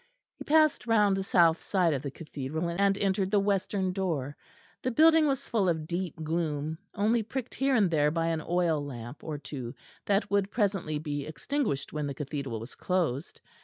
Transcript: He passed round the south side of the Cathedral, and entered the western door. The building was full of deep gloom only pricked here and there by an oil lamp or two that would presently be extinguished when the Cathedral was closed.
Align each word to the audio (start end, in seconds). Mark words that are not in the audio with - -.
He 0.37 0.45
passed 0.45 0.87
round 0.87 1.15
the 1.15 1.21
south 1.21 1.61
side 1.61 1.93
of 1.93 2.01
the 2.01 2.09
Cathedral, 2.09 2.67
and 2.69 2.97
entered 2.97 3.29
the 3.29 3.39
western 3.39 3.93
door. 3.93 4.35
The 4.81 4.89
building 4.89 5.27
was 5.27 5.47
full 5.47 5.69
of 5.69 5.85
deep 5.85 6.15
gloom 6.23 6.79
only 6.95 7.21
pricked 7.21 7.53
here 7.53 7.75
and 7.75 7.91
there 7.91 8.09
by 8.09 8.29
an 8.29 8.41
oil 8.41 8.83
lamp 8.83 9.23
or 9.23 9.37
two 9.37 9.75
that 10.07 10.31
would 10.31 10.49
presently 10.49 10.97
be 10.97 11.27
extinguished 11.27 11.93
when 11.93 12.07
the 12.07 12.15
Cathedral 12.15 12.59
was 12.59 12.73
closed. 12.73 13.39